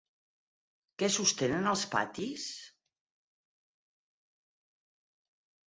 Què 1.01 1.09
sostenen 1.15 1.69
els 1.73 1.83
patis? 1.91 2.47